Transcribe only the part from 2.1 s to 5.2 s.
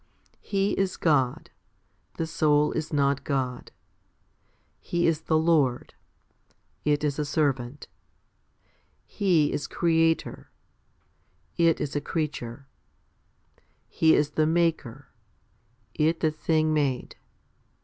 the soul is not God. He